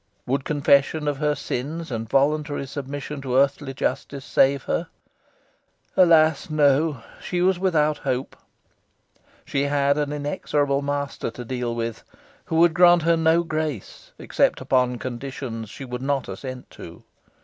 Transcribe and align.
Would 0.25 0.45
confession 0.45 1.07
of 1.07 1.17
her 1.19 1.35
sins 1.35 1.91
and 1.91 2.09
voluntary 2.09 2.65
submission 2.65 3.21
to 3.21 3.35
earthly 3.37 3.71
justice 3.75 4.25
save 4.25 4.63
her? 4.63 4.87
Alas! 5.95 6.49
no. 6.49 7.03
She 7.21 7.39
was 7.39 7.59
without 7.59 7.99
hope. 7.99 8.35
She 9.45 9.65
had 9.65 9.99
an 9.99 10.11
inexorable 10.11 10.81
master 10.81 11.29
to 11.29 11.45
deal 11.45 11.75
with, 11.75 12.03
who 12.45 12.55
would 12.55 12.73
grant 12.73 13.03
her 13.03 13.15
no 13.15 13.43
grace, 13.43 14.11
except 14.17 14.59
upon 14.59 14.97
conditions 14.97 15.69
she 15.69 15.85
would 15.85 16.01
not 16.01 16.27
assent 16.27 16.71
to. 16.71 17.03